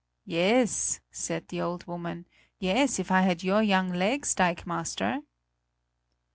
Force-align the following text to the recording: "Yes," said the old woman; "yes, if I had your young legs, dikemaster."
"Yes," 0.25 0.99
said 1.11 1.47
the 1.49 1.61
old 1.61 1.85
woman; 1.85 2.25
"yes, 2.57 2.97
if 2.97 3.11
I 3.11 3.21
had 3.21 3.43
your 3.43 3.61
young 3.61 3.89
legs, 3.93 4.33
dikemaster." 4.33 5.19